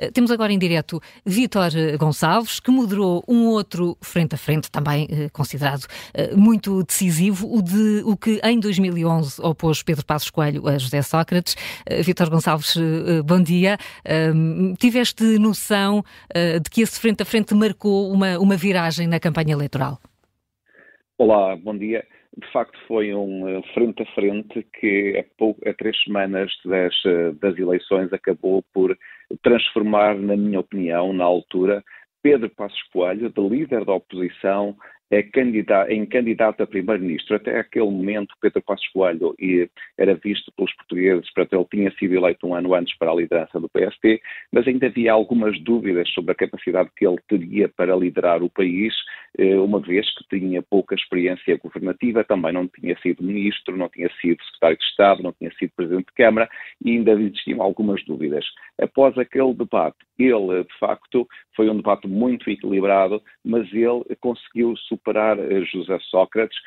Uh, 0.00 0.12
temos 0.12 0.30
agora 0.30 0.52
em 0.52 0.58
direto 0.58 1.00
Vítor 1.24 1.70
Gonçalves, 1.98 2.60
que 2.60 2.70
moderou 2.70 3.22
um 3.28 3.46
outro 3.48 3.96
frente 4.00 4.34
a 4.34 4.38
frente, 4.38 4.70
também 4.70 5.04
uh, 5.04 5.32
considerado 5.32 5.86
muito 6.36 6.82
decisivo, 6.84 7.46
o, 7.52 7.62
de, 7.62 8.02
o 8.04 8.16
que 8.16 8.40
em 8.44 8.58
2011 8.58 9.40
opôs 9.42 9.82
Pedro 9.82 10.04
Passos 10.04 10.30
Coelho 10.30 10.66
a 10.66 10.78
José 10.78 11.02
Sócrates. 11.02 11.56
Vítor 12.04 12.28
Gonçalves, 12.30 12.76
bom 13.24 13.40
dia. 13.42 13.76
tiveste 14.78 15.22
noção 15.38 16.02
de 16.34 16.70
que 16.70 16.82
esse 16.82 17.00
frente 17.00 17.22
a 17.22 17.26
frente 17.26 17.54
marcou 17.54 18.10
uma, 18.12 18.38
uma 18.38 18.56
viragem 18.56 19.06
na 19.06 19.20
campanha 19.20 19.52
eleitoral? 19.52 19.98
Olá, 21.18 21.56
bom 21.56 21.76
dia 21.76 22.04
de 22.38 22.52
facto 22.52 22.78
foi 22.86 23.12
um 23.12 23.48
eh, 23.48 23.62
frente 23.74 24.02
a 24.02 24.06
frente 24.14 24.66
que 24.78 25.18
a, 25.18 25.24
pouco, 25.36 25.68
a 25.68 25.74
três 25.74 26.00
semanas 26.04 26.52
das, 26.64 26.94
eh, 27.04 27.32
das 27.40 27.58
eleições 27.58 28.12
acabou 28.12 28.62
por 28.72 28.96
transformar, 29.42 30.16
na 30.16 30.36
minha 30.36 30.60
opinião, 30.60 31.12
na 31.12 31.24
altura, 31.24 31.82
Pedro 32.22 32.50
Passos 32.50 32.82
Coelho, 32.92 33.30
de 33.30 33.48
líder 33.48 33.84
da 33.84 33.94
oposição, 33.94 34.76
é 35.10 35.22
candidato, 35.22 35.90
em 35.90 36.04
candidato 36.04 36.62
a 36.62 36.66
primeiro-ministro. 36.66 37.36
Até 37.36 37.60
aquele 37.60 37.86
momento, 37.86 38.34
Pedro 38.40 38.62
Passos 38.62 38.86
Coelho 38.88 39.34
era 39.96 40.14
visto 40.14 40.52
pelos 40.54 40.74
portugueses, 40.74 41.32
para 41.32 41.46
ele 41.50 41.66
tinha 41.70 41.90
sido 41.92 42.14
eleito 42.14 42.46
um 42.46 42.54
ano 42.54 42.74
antes 42.74 42.96
para 42.98 43.10
a 43.10 43.14
liderança 43.14 43.58
do 43.58 43.70
PST, 43.70 44.20
mas 44.52 44.68
ainda 44.68 44.86
havia 44.86 45.12
algumas 45.12 45.58
dúvidas 45.62 46.10
sobre 46.10 46.32
a 46.32 46.34
capacidade 46.34 46.90
que 46.94 47.06
ele 47.06 47.18
teria 47.26 47.68
para 47.70 47.96
liderar 47.96 48.42
o 48.42 48.50
país, 48.50 48.94
uma 49.64 49.80
vez 49.80 50.06
que 50.14 50.38
tinha 50.38 50.62
pouca 50.62 50.94
experiência 50.94 51.56
governativa, 51.58 52.24
também 52.24 52.52
não 52.52 52.66
tinha 52.66 52.96
sido 53.00 53.22
ministro, 53.22 53.76
não 53.76 53.88
tinha 53.88 54.10
sido 54.20 54.42
secretário 54.44 54.76
de 54.78 54.84
Estado, 54.84 55.22
não 55.22 55.32
tinha 55.32 55.52
sido 55.52 55.72
presidente 55.76 56.06
de 56.06 56.14
Câmara 56.14 56.48
e 56.84 56.92
ainda 56.92 57.12
existiam 57.12 57.62
algumas 57.62 58.04
dúvidas. 58.04 58.44
Após 58.80 59.16
aquele 59.18 59.54
debate, 59.54 59.96
ele, 60.18 60.64
de 60.64 60.78
facto, 60.78 61.26
foi 61.54 61.68
um 61.68 61.76
debate 61.76 62.06
muito 62.08 62.50
equilibrado, 62.50 63.22
mas 63.44 63.72
ele 63.72 64.04
conseguiu 64.20 64.76
superar 64.76 65.38
eh, 65.38 65.64
José 65.64 65.98
Sócrates 66.10 66.58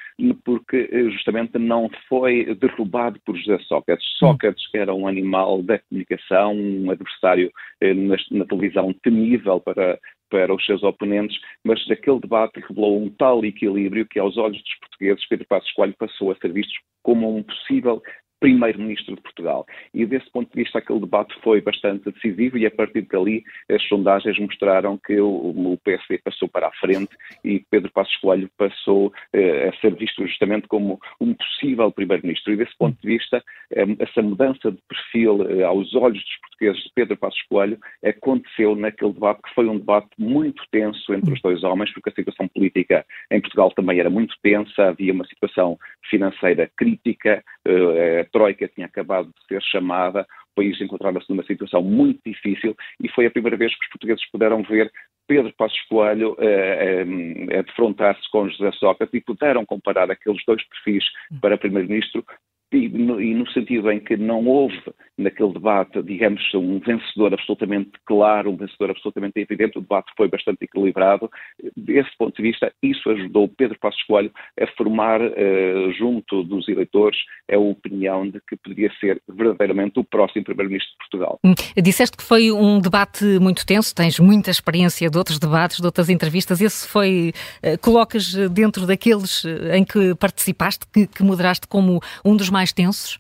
porque 0.44 0.90
eh, 0.92 1.10
justamente 1.12 1.58
não 1.58 1.90
foi 2.08 2.56
derrubado 2.56 3.20
por 3.26 3.36
José 3.38 3.58
Sócrates. 3.68 4.06
Hum. 4.16 4.28
Sócrates 4.28 4.64
era 4.74 4.94
um 4.94 5.08
animal 5.08 5.62
da 5.64 5.80
comunicação, 5.80 6.54
um 6.56 6.92
adversário 6.92 7.52
eh, 7.82 7.94
na, 7.94 8.16
na 8.32 8.46
televisão 8.46 8.94
temível 9.02 9.60
para, 9.60 10.00
para 10.32 10.56
os 10.56 10.66
seus 10.66 10.82
oponentes, 10.82 11.38
mas 11.64 11.80
aquele 11.92 12.20
debate 12.20 12.62
revelou 12.62 13.04
um 13.04 13.10
tal 13.10 13.46
equilíbrio 13.46 14.08
que, 14.08 14.18
aos 14.18 14.38
olhos 14.38 14.64
dos 14.64 14.80
portugueses, 14.80 15.28
Pedro 15.28 15.46
Passos 15.48 15.72
Coelho 15.74 15.94
passou 16.00 16.32
a 16.32 16.36
ser 16.38 16.52
visto 16.52 16.74
como 17.04 17.36
um 17.36 17.44
possível 17.44 18.02
primeiro-ministro 18.42 19.16
de 19.16 19.22
Portugal. 19.22 19.66
E 19.94 20.06
desse 20.06 20.30
ponto 20.32 20.52
de 20.52 20.64
vista, 20.64 20.80
aquele 20.80 21.00
debate 21.00 21.34
foi 21.42 21.62
bastante 21.62 22.12
decisivo 22.12 22.58
e 22.58 22.66
a 22.66 22.72
partir 22.72 23.04
dali 23.04 23.44
as 23.70 23.82
sondagens 23.88 24.38
mostraram 24.40 24.98
que 24.98 25.22
o, 25.22 25.28
o 25.28 25.78
PSD 25.84 26.18
passou 26.18 26.50
para 26.50 26.68
a 26.68 26.72
frente 26.74 27.16
e 27.46 27.64
Pedro 27.70 27.92
Passos 27.92 28.18
Coelho 28.18 28.50
passou 28.58 29.14
eh, 29.32 29.70
a 29.70 29.80
ser 29.80 29.96
visto 29.96 30.26
justamente 30.26 30.68
como 30.68 31.00
um 31.20 31.36
possível 31.36 31.92
primeiro-ministro. 31.92 32.52
E 32.52 32.58
desse 32.58 32.76
ponto 32.78 33.00
de 33.00 33.08
vista, 33.08 33.44
eh, 33.72 33.86
essa 34.00 34.24
mudança 34.24 34.72
de 34.72 34.80
perfil 34.90 35.48
eh, 35.48 35.64
aos 35.64 35.94
olhos 35.94 36.24
dos 36.24 36.38
portugueses 36.42 36.84
de 36.84 36.92
Pedro 36.96 37.18
Passos 37.18 37.42
Coelho 37.44 37.78
aconteceu 38.04 38.76
naquele 38.76 39.14
debate 39.14 39.42
que 39.44 39.54
foi 39.54 39.68
um 39.68 39.78
debate 39.78 40.10
muito 40.18 40.64
tenso 40.72 41.14
entre 41.14 41.32
os 41.32 41.42
dois 41.42 41.64
homens, 41.64 41.94
porque 41.94 42.10
a 42.10 42.14
situação 42.14 42.48
política 42.48 43.06
em 43.30 43.40
Portugal 43.40 43.72
também 43.72 44.00
era 44.00 44.10
muito 44.10 44.36
tensa, 44.42 44.90
havia 44.90 45.14
uma 45.14 45.26
situação 45.26 45.78
financeira 46.10 46.70
crítica, 46.76 47.44
eh, 47.66 48.28
Troika 48.32 48.68
tinha 48.68 48.88
acabado 48.88 49.28
de 49.28 49.48
ser 49.48 49.62
chamada, 49.64 50.26
o 50.52 50.56
país 50.56 50.80
encontrava-se 50.82 51.30
numa 51.30 51.44
situação 51.44 51.82
muito 51.82 52.20
difícil 52.26 52.76
e 53.02 53.10
foi 53.10 53.26
a 53.26 53.32
primeira 53.32 53.58
vez 53.58 53.76
que 53.76 53.84
os 53.84 53.90
portugueses 53.90 54.30
puderam 54.32 54.64
ver 54.64 54.92
Pedro 55.28 55.54
Passos 55.58 55.82
Coelho 55.90 56.36
eh, 56.40 57.06
eh, 57.50 57.60
a 57.60 57.62
defrontar-se 57.62 58.30
com 58.32 58.50
José 58.50 58.72
Sócrates 58.74 59.14
e 59.14 59.22
puderam 59.22 59.66
comparar 59.66 60.12
aqueles 60.12 60.44
dois 60.46 60.62
perfis 60.68 61.06
para 61.40 61.58
primeiro-ministro 61.58 62.26
e 62.74 62.86
e 62.86 62.90
no, 63.34 63.50
sentido 63.52 63.92
em 63.92 64.00
que 64.00 64.16
não 64.16 64.46
houve 64.46 64.82
naquele 65.22 65.54
debate, 65.54 66.02
digamos, 66.02 66.42
um 66.54 66.80
vencedor 66.80 67.34
absolutamente 67.34 67.92
claro, 68.06 68.52
um 68.52 68.58
vencedor 68.58 68.92
absolutamente 68.92 69.40
evidente, 69.40 69.78
o 69.78 69.82
debate 69.82 70.12
foi 70.18 70.28
bastante 70.28 70.64
equilibrado. 70.64 71.30
Desse 71.76 72.10
ponto 72.18 72.36
de 72.36 72.42
vista, 72.42 72.72
isso 72.82 73.10
ajudou 73.10 73.48
Pedro 73.48 73.78
Passos 73.80 74.02
Coelho 74.04 74.32
a 74.60 74.68
formar, 74.78 75.22
uh, 75.22 75.92
junto 75.98 76.44
dos 76.44 76.68
eleitores, 76.68 77.20
a 77.52 77.58
opinião 77.58 78.28
de 78.28 78.40
que 78.48 78.56
poderia 78.56 78.92
ser 79.00 79.22
verdadeiramente 79.30 80.00
o 80.00 80.04
próximo 80.04 80.46
Primeiro-Ministro 80.46 80.92
de 80.92 80.98
Portugal. 80.98 81.40
Hum, 81.44 81.54
disseste 81.78 82.18
que 82.18 82.24
foi 82.24 82.52
um 82.52 82.80
debate 82.80 83.24
muito 83.40 83.66
tenso, 83.66 83.94
tens 83.94 84.20
muita 84.20 84.50
experiência 84.50 85.10
de 85.10 85.18
outros 85.18 85.38
debates, 85.38 85.80
de 85.80 85.86
outras 85.86 86.10
entrevistas. 86.10 86.62
Esse 86.62 86.88
foi, 86.88 87.34
uh, 87.64 87.80
colocas 87.82 88.34
dentro 88.50 88.86
daqueles 88.86 89.46
eh, 89.46 89.78
em 89.78 89.84
que 89.84 90.16
participaste, 90.16 90.86
que, 90.92 91.06
que 91.06 91.24
moderaste 91.24 91.68
como 91.68 92.00
um 92.24 92.36
dos 92.36 92.50
mais 92.50 92.72
mais 92.72 92.72
tensos? 92.72 93.20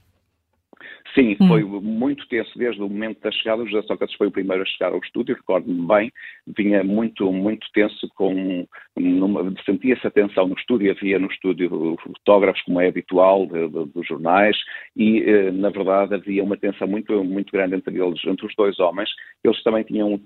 Sim, 1.13 1.35
hum. 1.41 1.47
foi 1.47 1.63
muito 1.63 2.27
tenso 2.27 2.57
desde 2.57 2.81
o 2.81 2.88
momento 2.88 3.19
da 3.22 3.31
chegada. 3.31 3.63
O 3.63 3.67
José 3.67 3.85
Sócrates 3.85 4.16
foi 4.16 4.27
o 4.27 4.31
primeiro 4.31 4.63
a 4.63 4.66
chegar 4.66 4.94
ao 4.94 4.99
estúdio, 4.99 5.35
recordo-me 5.35 5.85
bem, 5.85 6.11
vinha 6.57 6.83
muito, 6.83 7.31
muito 7.31 7.67
tenso, 7.73 8.07
com 8.16 8.66
sentia-se 9.66 10.07
a 10.07 10.11
tensão 10.11 10.47
no 10.47 10.55
estúdio, 10.55 10.91
havia 10.91 11.19
no 11.19 11.27
estúdio 11.27 11.97
fotógrafos, 12.01 12.61
como 12.63 12.79
é 12.79 12.88
habitual, 12.88 13.45
de, 13.45 13.67
de, 13.67 13.85
dos 13.91 14.07
jornais, 14.07 14.57
e 14.95 15.22
eh, 15.22 15.51
na 15.51 15.69
verdade 15.69 16.16
havia 16.16 16.44
uma 16.44 16.57
tensão 16.57 16.88
muito, 16.88 17.23
muito 17.23 17.51
grande 17.51 17.75
entre 17.75 17.99
eles, 17.99 18.23
entre 18.25 18.45
os 18.45 18.55
dois 18.55 18.79
homens. 18.79 19.09
Eles 19.43 19.61
também 19.63 19.83
tinham 19.83 20.19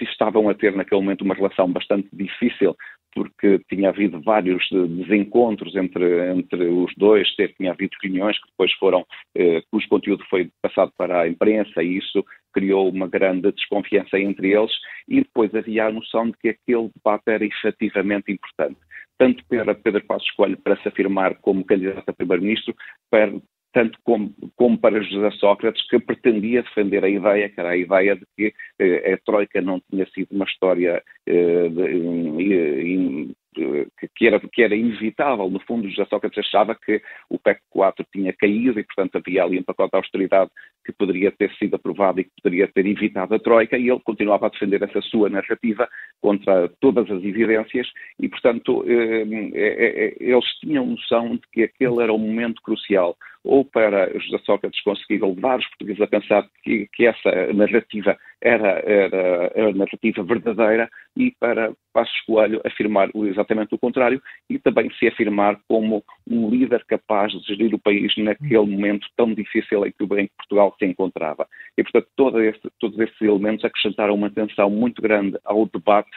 estavam 0.00 0.48
a 0.48 0.54
ter 0.54 0.74
naquele 0.74 1.00
momento 1.00 1.24
uma 1.24 1.34
relação 1.34 1.70
bastante 1.70 2.08
difícil 2.12 2.76
porque 3.14 3.60
tinha 3.68 3.90
havido 3.90 4.20
vários 4.20 4.66
desencontros 4.70 5.74
entre, 5.76 6.30
entre 6.32 6.64
os 6.66 6.92
dois, 6.96 7.28
tinha 7.56 7.72
havido 7.72 7.96
reuniões 8.02 8.38
que 8.38 8.48
depois 8.50 8.72
foram, 8.74 9.06
eh, 9.36 9.62
cujo 9.70 9.88
conteúdo 9.88 10.24
foi 10.28 10.50
passado 10.60 10.92
para 10.96 11.20
a 11.20 11.28
imprensa 11.28 11.82
e 11.82 11.98
isso 11.98 12.24
criou 12.52 12.88
uma 12.88 13.08
grande 13.08 13.52
desconfiança 13.52 14.18
entre 14.18 14.52
eles 14.52 14.72
e 15.08 15.20
depois 15.20 15.54
havia 15.54 15.86
a 15.86 15.92
noção 15.92 16.26
de 16.26 16.38
que 16.38 16.48
aquele 16.48 16.90
debate 16.94 17.24
era 17.26 17.44
efetivamente 17.44 18.32
importante. 18.32 18.78
Tanto 19.16 19.44
para 19.46 19.74
Pedro 19.74 20.04
Passos 20.04 20.30
Coelho 20.32 20.58
para 20.58 20.76
se 20.76 20.88
afirmar 20.88 21.36
como 21.36 21.64
candidato 21.64 22.08
a 22.08 22.12
primeiro-ministro, 22.12 22.74
tanto 23.74 23.98
como, 24.04 24.32
como, 24.54 24.78
para 24.78 25.02
José 25.02 25.30
Sócrates, 25.32 25.86
que 25.88 25.98
pretendia 25.98 26.62
defender 26.62 27.04
a 27.04 27.08
ideia, 27.08 27.50
que 27.50 27.60
era 27.60 27.70
a 27.70 27.76
ideia 27.76 28.14
de 28.14 28.24
que 28.36 28.54
eh, 28.78 29.12
a 29.12 29.18
Troika 29.18 29.60
não 29.60 29.82
tinha 29.90 30.06
sido 30.06 30.28
uma 30.30 30.44
história 30.44 31.02
eh, 31.26 31.68
de, 31.68 33.34
que 34.16 34.26
era, 34.26 34.40
que 34.40 34.62
era 34.62 34.74
inevitável. 34.74 35.50
No 35.50 35.60
fundo, 35.60 35.88
José 35.88 36.04
Sócrates 36.08 36.38
achava 36.38 36.74
que 36.74 37.02
o 37.28 37.38
PEC 37.38 37.60
4 37.70 38.06
tinha 38.12 38.32
caído 38.32 38.78
e, 38.78 38.84
portanto, 38.84 39.16
havia 39.16 39.42
ali 39.42 39.58
um 39.58 39.62
pacote 39.62 39.90
de 39.90 39.96
austeridade 39.96 40.50
que 40.84 40.92
poderia 40.92 41.32
ter 41.32 41.52
sido 41.54 41.76
aprovado 41.76 42.20
e 42.20 42.24
que 42.24 42.30
poderia 42.42 42.68
ter 42.68 42.86
evitado 42.86 43.34
a 43.34 43.38
Troika, 43.38 43.76
e 43.76 43.88
ele 43.88 44.00
continuava 44.04 44.46
a 44.46 44.50
defender 44.50 44.82
essa 44.82 45.00
sua 45.00 45.28
narrativa 45.28 45.88
contra 46.24 46.70
todas 46.80 47.04
as 47.10 47.22
evidências, 47.22 47.86
e, 48.18 48.30
portanto, 48.30 48.82
eh, 48.88 49.26
eh, 49.52 49.52
eh, 49.54 50.16
eles 50.18 50.46
tinham 50.58 50.86
noção 50.86 51.36
de 51.36 51.42
que 51.52 51.64
aquele 51.64 52.02
era 52.02 52.14
o 52.14 52.18
momento 52.18 52.62
crucial, 52.62 53.14
ou 53.44 53.62
para 53.62 54.10
José 54.18 54.38
Sócrates 54.46 54.82
conseguir 54.82 55.22
levar 55.22 55.58
os 55.58 55.68
portugueses 55.68 56.00
a 56.00 56.06
pensar 56.06 56.48
que, 56.62 56.88
que 56.94 57.06
essa 57.06 57.52
narrativa 57.52 58.16
era, 58.40 58.82
era, 58.86 59.52
a 59.54 59.72
narrativa 59.74 60.22
verdadeira, 60.22 60.88
e 61.14 61.30
para 61.38 61.74
Passos 61.92 62.20
Coelho 62.22 62.60
afirmar 62.64 63.10
exatamente 63.14 63.74
o 63.74 63.78
contrário 63.78 64.20
e 64.48 64.58
também 64.58 64.90
se 64.98 65.06
afirmar 65.06 65.60
como 65.68 66.02
um 66.28 66.48
líder 66.48 66.84
capaz 66.86 67.32
de 67.32 67.46
gerir 67.46 67.74
o 67.74 67.78
país 67.78 68.16
naquele 68.16 68.66
momento 68.66 69.06
tão 69.16 69.32
difícil 69.32 69.86
em 69.86 69.92
que, 69.92 70.02
em 70.02 70.26
que 70.26 70.36
Portugal 70.38 70.74
se 70.78 70.86
encontrava. 70.86 71.46
E, 71.78 71.82
portanto, 71.82 72.08
todo 72.16 72.42
esse, 72.42 72.60
todos 72.80 72.98
esses 72.98 73.20
elementos 73.20 73.64
acrescentaram 73.64 74.14
uma 74.14 74.26
atenção 74.26 74.70
muito 74.70 75.00
grande 75.02 75.38
ao 75.44 75.66
debate 75.66 76.10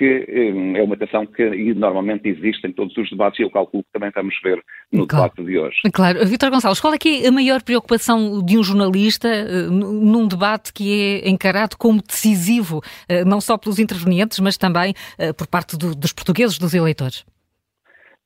que 0.00 0.52
hum, 0.54 0.74
é 0.74 0.82
uma 0.82 0.96
tensão 0.96 1.26
que 1.26 1.74
normalmente 1.74 2.26
existe 2.26 2.66
em 2.66 2.72
todos 2.72 2.96
os 2.96 3.10
debates 3.10 3.38
e 3.38 3.42
eu 3.42 3.50
calculo 3.50 3.84
que 3.84 3.92
também 3.92 4.10
vamos 4.14 4.34
ver 4.42 4.58
no 4.90 5.06
claro. 5.06 5.30
debate 5.36 5.46
de 5.46 5.58
hoje. 5.58 5.76
Claro. 5.92 6.26
Vítor 6.26 6.50
Gonçalves, 6.50 6.80
qual 6.80 6.94
é 6.94 6.98
que 6.98 7.22
é 7.22 7.28
a 7.28 7.30
maior 7.32 7.62
preocupação 7.62 8.42
de 8.42 8.56
um 8.56 8.62
jornalista 8.62 9.28
eh, 9.28 9.66
num 9.68 10.26
debate 10.26 10.72
que 10.72 11.20
é 11.22 11.28
encarado 11.28 11.76
como 11.76 12.00
decisivo, 12.00 12.80
eh, 13.10 13.26
não 13.26 13.42
só 13.42 13.58
pelos 13.58 13.78
intervenientes, 13.78 14.38
mas 14.38 14.56
também 14.56 14.94
eh, 15.18 15.34
por 15.34 15.46
parte 15.46 15.76
do, 15.76 15.94
dos 15.94 16.14
portugueses, 16.14 16.56
dos 16.56 16.72
eleitores? 16.72 17.26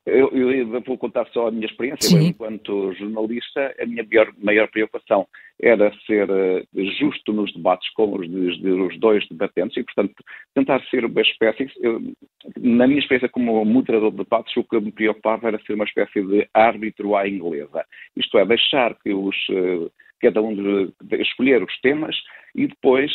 Eu, 0.07 0.29
eu, 0.37 0.83
vou 0.83 0.99
contar 0.99 1.27
só 1.33 1.49
a 1.49 1.51
minha 1.51 1.67
experiência. 1.67 2.17
Eu, 2.17 2.23
enquanto 2.23 2.93
jornalista, 2.93 3.75
a 3.81 3.87
minha 3.87 4.05
maior, 4.05 4.33
maior, 4.37 4.69
preocupação 4.69 5.27
era 5.59 5.91
ser 6.07 6.29
uh, 6.31 6.67
justo 6.99 7.33
nos 7.33 7.53
debates 7.55 7.89
com 7.95 8.15
os, 8.15 8.29
os, 8.29 9.01
dois 9.01 9.27
debatentes 9.29 9.77
e, 9.79 9.83
portanto, 9.83 10.15
tentar 10.55 10.83
ser 10.91 11.07
uma 11.07 11.23
espécie. 11.23 11.71
Eu, 11.81 12.03
na 12.59 12.87
minha 12.87 13.01
experiência 13.01 13.31
como 13.31 13.65
moderador 13.65 14.11
de 14.11 14.19
debates, 14.19 14.55
o 14.59 14.65
que 14.65 14.79
me 14.79 14.93
preocupava 14.93 15.49
era 15.49 15.61
ser 15.65 15.73
uma 15.73 15.85
espécie 15.85 16.23
de 16.23 16.47
árbitro 16.53 17.17
à 17.17 17.27
inglesa. 17.27 17.85
Isto 18.15 18.39
é, 18.39 18.45
deixar 18.45 18.95
que 18.97 19.15
os. 19.15 19.37
Cada 20.25 20.41
um 20.41 20.55
de, 20.55 20.91
de 21.03 21.23
escolher 21.23 21.63
os 21.63 21.81
temas 21.83 22.17
e 22.55 22.67
depois 22.67 23.13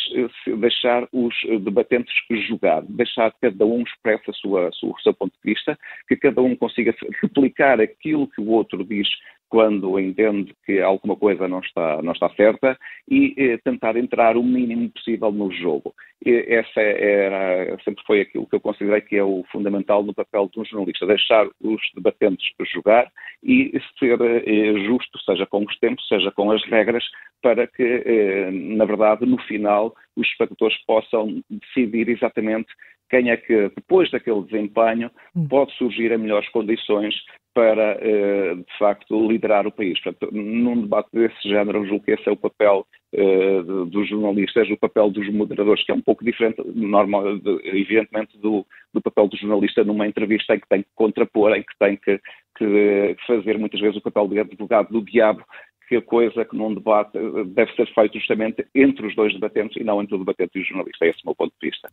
deixar 0.60 1.08
os 1.12 1.34
debatentes 1.64 2.14
jogar, 2.48 2.82
deixar 2.82 3.32
cada 3.40 3.66
um 3.66 3.82
expressa 3.82 4.30
o 4.30 5.00
seu 5.02 5.12
ponto 5.12 5.32
de 5.32 5.52
vista, 5.52 5.76
que 6.06 6.16
cada 6.16 6.40
um 6.40 6.54
consiga 6.54 6.94
replicar 7.20 7.80
aquilo 7.80 8.28
que 8.28 8.40
o 8.40 8.48
outro 8.48 8.84
diz 8.84 9.08
quando 9.50 9.98
entende 9.98 10.54
que 10.64 10.80
alguma 10.80 11.16
coisa 11.16 11.48
não 11.48 11.58
está, 11.58 12.00
não 12.00 12.12
está 12.12 12.30
certa 12.30 12.78
e 13.08 13.34
eh, 13.36 13.58
tentar 13.58 13.96
entrar 13.96 14.36
o 14.36 14.44
mínimo 14.44 14.88
possível 14.90 15.32
no 15.32 15.50
jogo. 15.52 15.92
E 16.24 16.30
essa 16.48 16.80
era, 16.80 17.76
sempre 17.82 18.02
foi 18.06 18.20
aquilo 18.20 18.46
que 18.46 18.54
eu 18.54 18.60
considerei 18.60 19.00
que 19.00 19.16
é 19.16 19.24
o 19.24 19.44
fundamental 19.50 20.04
no 20.04 20.14
papel 20.14 20.48
de 20.52 20.60
um 20.60 20.64
jornalista, 20.64 21.04
deixar 21.04 21.48
os 21.60 21.80
debatentes 21.94 22.46
jogar 22.72 23.10
e 23.42 23.72
ser 23.98 24.20
eh, 24.20 24.84
justo, 24.86 25.18
seja 25.24 25.46
com 25.46 25.64
os 25.64 25.78
tempos, 25.78 26.06
seja 26.06 26.30
com 26.30 26.52
as 26.52 26.64
regras, 26.66 27.04
para 27.42 27.66
que, 27.66 27.82
eh, 27.82 28.50
na 28.52 28.84
verdade, 28.84 29.26
no 29.26 29.38
final, 29.42 29.94
os 30.14 30.28
espectadores 30.28 30.76
possam 30.86 31.42
decidir 31.50 32.08
exatamente 32.08 32.68
quem 33.10 33.30
é 33.30 33.36
que, 33.36 33.70
depois 33.76 34.10
daquele 34.10 34.42
desempenho, 34.42 35.10
hum. 35.34 35.46
pode 35.48 35.72
surgir 35.76 36.12
em 36.12 36.18
melhores 36.18 36.48
condições 36.50 37.14
para, 37.52 37.98
eh, 38.00 38.54
de 38.54 38.78
facto, 38.78 39.28
liderar 39.28 39.66
o 39.66 39.72
país. 39.72 40.00
Portanto, 40.00 40.32
num 40.32 40.82
debate 40.82 41.08
desse 41.12 41.48
género, 41.48 41.84
julgo 41.84 42.04
que 42.04 42.12
esse 42.12 42.28
é 42.28 42.32
o 42.32 42.36
papel 42.36 42.86
eh, 43.12 43.62
dos 43.62 44.08
jornalistas, 44.08 44.70
o 44.70 44.76
papel 44.76 45.10
dos 45.10 45.28
moderadores, 45.30 45.84
que 45.84 45.90
é 45.90 45.94
um 45.94 46.00
pouco 46.00 46.24
diferente, 46.24 46.62
normal, 46.74 47.24
evidentemente, 47.64 48.38
do, 48.38 48.64
do 48.94 49.02
papel 49.02 49.26
do 49.26 49.36
jornalista 49.36 49.82
numa 49.82 50.06
entrevista 50.06 50.54
em 50.54 50.60
que 50.60 50.68
tem 50.68 50.82
que 50.82 50.88
contrapor, 50.94 51.52
em 51.56 51.62
que 51.62 51.76
tem 51.78 51.96
que, 51.96 52.20
que 52.56 53.16
fazer 53.26 53.58
muitas 53.58 53.80
vezes 53.80 53.96
o 53.96 54.02
papel 54.02 54.28
de 54.28 54.38
advogado 54.38 54.90
do 54.90 55.04
diabo, 55.04 55.44
que 55.88 55.96
a 55.96 56.02
coisa 56.02 56.44
que 56.44 56.56
num 56.56 56.72
debate 56.72 57.18
deve 57.46 57.72
ser 57.74 57.92
feito 57.92 58.16
justamente 58.16 58.64
entre 58.76 59.04
os 59.08 59.16
dois 59.16 59.34
debatentes 59.34 59.76
e 59.76 59.82
não 59.82 60.00
entre 60.00 60.14
o 60.14 60.18
debatente 60.18 60.56
e 60.56 60.62
o 60.62 60.64
jornalista. 60.64 61.04
Esse 61.04 61.18
é 61.18 61.22
o 61.24 61.26
meu 61.26 61.34
ponto 61.34 61.52
de 61.60 61.68
vista. 61.68 61.90